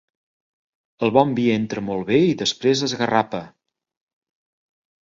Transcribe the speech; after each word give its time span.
El 1.07 1.13
bon 1.17 1.35
vi 1.41 1.45
entra 1.57 1.85
molt 1.91 2.09
bé 2.09 2.19
i 2.31 2.35
després 2.41 2.85
esgarrapa. 2.89 3.45